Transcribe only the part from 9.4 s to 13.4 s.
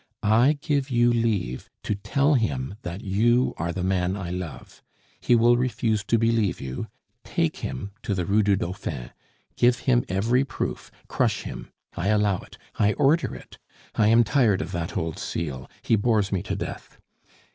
give him every proof, crush him; I allow it I order